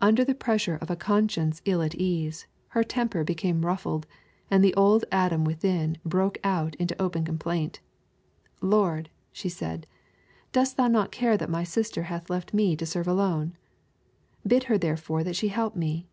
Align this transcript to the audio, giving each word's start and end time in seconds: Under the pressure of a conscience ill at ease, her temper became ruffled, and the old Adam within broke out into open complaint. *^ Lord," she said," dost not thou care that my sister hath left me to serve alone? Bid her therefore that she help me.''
Under 0.00 0.24
the 0.24 0.34
pressure 0.34 0.74
of 0.80 0.90
a 0.90 0.96
conscience 0.96 1.62
ill 1.64 1.80
at 1.80 1.94
ease, 1.94 2.48
her 2.70 2.82
temper 2.82 3.22
became 3.22 3.64
ruffled, 3.64 4.04
and 4.50 4.64
the 4.64 4.74
old 4.74 5.04
Adam 5.12 5.44
within 5.44 5.96
broke 6.04 6.38
out 6.42 6.74
into 6.80 7.00
open 7.00 7.24
complaint. 7.24 7.78
*^ 8.62 8.68
Lord," 8.68 9.10
she 9.30 9.48
said," 9.48 9.86
dost 10.52 10.76
not 10.76 10.90
thou 10.90 11.06
care 11.06 11.36
that 11.36 11.48
my 11.50 11.62
sister 11.62 12.02
hath 12.10 12.28
left 12.28 12.52
me 12.52 12.74
to 12.74 12.84
serve 12.84 13.06
alone? 13.06 13.56
Bid 14.44 14.64
her 14.64 14.76
therefore 14.76 15.22
that 15.22 15.36
she 15.36 15.46
help 15.46 15.76
me.'' 15.76 16.08